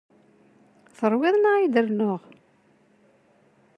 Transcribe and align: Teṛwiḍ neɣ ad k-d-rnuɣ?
Teṛwiḍ 0.97 1.35
neɣ 1.39 1.53
ad 1.55 1.63
k-d-rnuɣ? 1.67 2.21